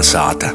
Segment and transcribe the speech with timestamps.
[0.00, 0.48] Kolnesāta.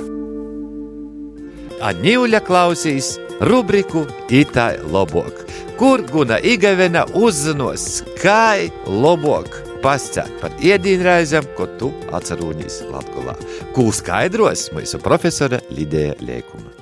[1.86, 3.12] Aņūļa klausīs
[3.46, 4.02] rubriku
[4.34, 5.44] Itai Lobok,
[5.78, 8.58] kur Guna Igavena uzzinos, kā
[8.90, 13.38] Lobok pascēt par iedīnraizēm, ko tu atcerūņīs Latgulā.
[13.78, 16.74] Kū skaidros mūsu profesora Lidēja Liekuma.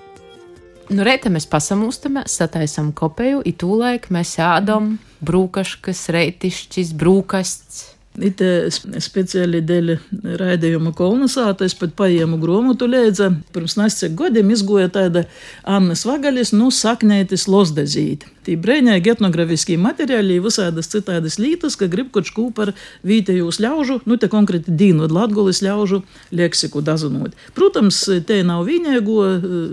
[0.88, 7.90] Nu, reita mēs pasamūstamies, sataisam kopēju, itūlaik mēs ēdam brūkaškas, reitišķis, brūkasts.
[8.22, 8.42] It
[9.02, 9.96] speciāli dēļ
[10.38, 13.32] raidījuma kolonizāta, es pat paņēmu grāmatu lēdza.
[13.56, 15.26] Pirms nescek gadiem izgoja tāda
[15.66, 18.33] Annas Vagalis, nu, saknētis losdezīti.
[18.44, 22.74] Tī brēņēgi etnografiskie materiāli, visādas citādas lītas, ka grib kaut ko par
[23.08, 26.02] vītējūs ļaužu, nu, te konkrēti dīnu latgulis ļaužu
[26.36, 27.38] leksiku dazunot.
[27.56, 29.20] Protams, te nav viņēgo,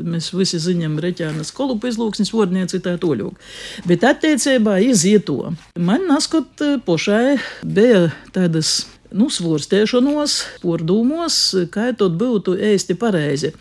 [0.07, 3.43] mēs visi ziņam reķēnas kolupu izlūksnis vordnieci tā toļūk.
[3.91, 5.53] Bet attiecībā iziet to.
[5.79, 11.41] Man naskot pošai bija tādas nu, svārstēšanos, pordūmos,
[11.75, 13.53] kā tad būtu ēsti pareizi.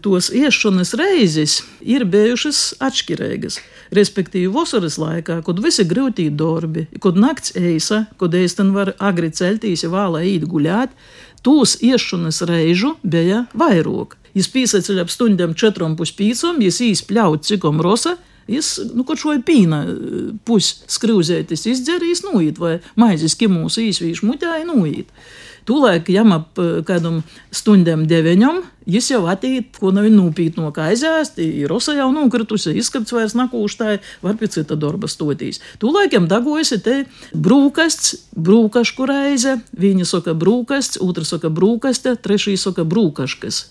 [0.00, 3.58] Tos iešanas reizes ir bijušas atšķirīgas.
[3.92, 9.84] Respektīvi, vasaras laikā, kad visi grūti darbi, kad nakts eisa, kad ēsten var agri celtīs,
[9.84, 10.94] vēlā īt guļāt,
[11.44, 14.16] tūs iešanas reižu bija vairāk.
[14.32, 18.16] Jis pīsaceļ ap stundām četrām puspīcam, jis īspļaut cikom rosa,
[18.50, 19.84] Jis nu, kaut ko pīna
[20.48, 25.12] pusskrūzētis izdzerīs, nuīt, vai maizes kimūs īsvīšu muļāji nuīt.
[25.68, 27.20] Tūlēk jām ap kādam
[27.54, 32.74] stundam deviņam, jis jau atīt, ko nav nūpīt no kā aizēst, ir rosa jau nokritusi,
[32.80, 35.60] izskats vairs nakūštāji, var pie cita darba stotīs.
[35.82, 36.96] Tūlēk jām dagojusi te
[37.34, 43.66] brūkasts, brūkašku reize, viņa saka brūkasts, otra saka brūkaste, trešī saka brūkaškas.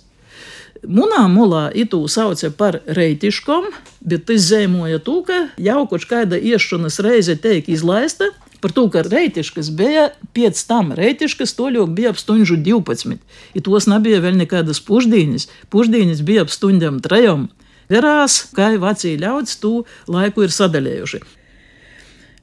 [0.88, 3.68] Munā mulā itu sauca par reitiškom,
[4.00, 8.30] bet tas zīmoja to, ka jau kaut kāda iešanas reize tiek izlaista.
[8.60, 13.16] Par to, ka reitiškas bija pēc tam, reitiškas toļok bija ap stundu 12.
[13.56, 15.48] I tos nebija vēl nekādas pušdīņas.
[15.72, 17.48] Pušdīņas bija ap stundām trejom.
[17.90, 19.74] Verās, kā vecie ļaudis to
[20.12, 21.22] laiku ir sadalījuši.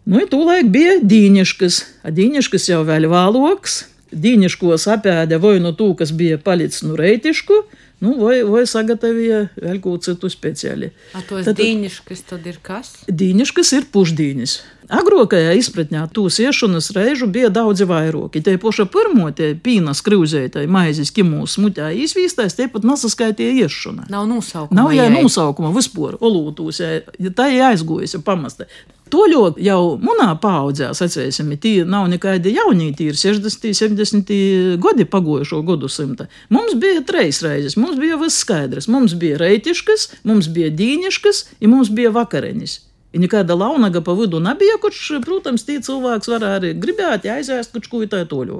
[0.06, 3.84] Nu, tūlēk bija dīņiškas, a dīņiškas jau vēl vāloks.
[4.12, 7.64] Dīņiškos apēda vai no tū, kas bija palicis no reitišku,
[7.98, 10.90] Nu, vai, vai sagatavoja vēl ko citu speciāli.
[11.16, 12.90] Tad dīņškas tad ir kas?
[13.08, 14.56] Dīņškas ir pušdīņas.
[14.92, 18.36] Agrākajā izpratnē tūs iešanas reižu bija daudz vairāk.
[18.44, 24.04] Te paša pirmo tie pīnas krūzētai maizes kimūs smutā izvīstais, tie pat nesaskaitīja iešana.
[24.12, 24.76] Nav nosaukuma.
[24.76, 28.68] Nav jā, nosaukuma vispār, olūtūs, ja tā ir aizgojusi pamasta.
[29.06, 35.90] Toļo jau manā paudzē, atcerēsim, tie nav nekādi jaunīti, ir 60, 70 gadi pagojušo gadu
[35.92, 36.26] simta.
[36.50, 38.90] Mums bija trīs reizes, mums bija viss skaidrs.
[38.90, 42.80] Mums bija reitiškas, mums bija dīņiškas, un mums bija vakareņas.
[43.16, 47.86] Ja nekāda launaga pa vidu nebija, kurš, protams, tie cilvēks var arī gribēt aizēst kaut
[47.88, 48.58] ko tādu.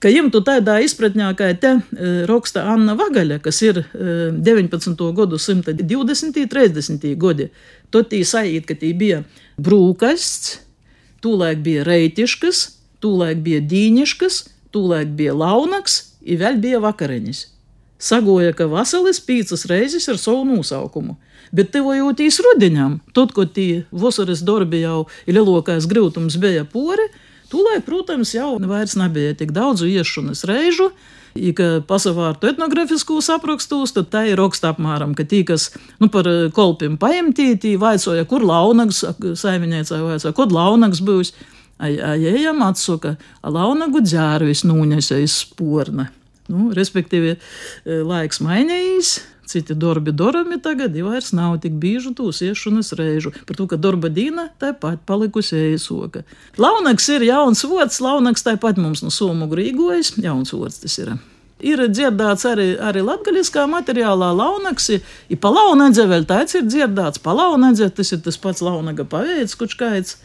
[0.00, 1.74] Ka jums tu tādā izpratnē, kā te
[2.30, 4.96] raksta Anna Vagaļa, kas ir 19.
[5.18, 6.46] gadu 120.
[6.54, 7.04] 30.
[7.20, 7.50] gadi,
[7.92, 9.20] tad tī sajūt, ka tī bija
[9.60, 10.56] brūkasts,
[11.20, 12.62] tūlēk bija reitiškas,
[13.04, 14.40] tūlēk bija dīņiškas,
[14.72, 17.44] tūlēk bija launaks, un vēl bija vakariņas.
[17.98, 21.16] Sagoja, ka vasaras pīcas reizes ar savu nosaukumu.
[21.54, 27.06] Bet tevojotīs rudenam, tad, kad tie vasaras darbi jau lielākais grūtums bija pori,
[27.52, 30.90] tūlēk, protams, jau vairs nebija tik daudz iešanas reižu.
[31.36, 35.68] Ja pasavārtu etnogrāfiskos aprakstos, tad tā ir raksta apmēram, ka tī, kas
[36.00, 36.24] nu, par
[36.56, 39.02] kolpiem paimtī, tī vaicoja, kur launags,
[39.36, 41.34] saimniecei vaicoja, kur launags būs.
[41.76, 46.08] Ejam atsaka, launagu dzērvis iz sporna.
[46.52, 47.36] Nu, respektīvi,
[47.84, 53.30] laiks mainījās, Citi darbi darami tagad, jau vairs nav tik bieži tūs iešanas reižu.
[53.46, 56.24] Par to, ka darba dīna tāpat palikusi ēsoka.
[56.58, 61.14] Launaks ir jauns vots, launaks tāpat mums no somu grīgojas, jauns vots tas ir.
[61.62, 64.90] Ir dzirdēts arī, arī latgaļiskā materiālā launaks,
[65.30, 69.54] ir pa launedze vēl tāds ir dzirdēts, pa launedze tas ir tas pats launaga paveids,
[69.56, 70.18] kurš kaits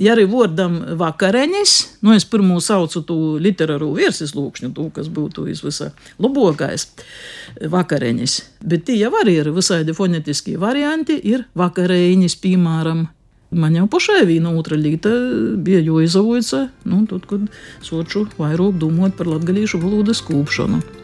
[0.00, 1.74] ja arī vārdam vakareņas,
[2.04, 5.92] nu es pirmo saucu to literāro viesis lūkšņu, to, kas būtu visvisa
[6.22, 6.88] labākais
[7.74, 13.06] vakareņas, bet tie jau arī ir visādi fonetiskie varianti, ir vakarēņas, piemēram.
[13.54, 15.12] Man jau pašai viena otra līta
[15.62, 17.46] bija jāizavoja, nu, tad, kad
[17.86, 21.03] soču vairāk domāt par latgalīšu valodas kūpšanu.